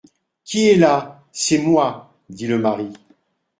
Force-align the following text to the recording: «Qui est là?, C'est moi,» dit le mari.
«Qui 0.43 0.67
est 0.69 0.77
là?, 0.77 1.23
C'est 1.31 1.59
moi,» 1.59 2.11
dit 2.27 2.47
le 2.47 2.57
mari. 2.57 2.91